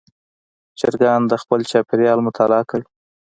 چرګان 0.79 1.21
د 1.27 1.33
خپل 1.41 1.59
چاپېریال 1.71 2.19
مطالعه 2.27 2.63
کوي. 2.69 2.85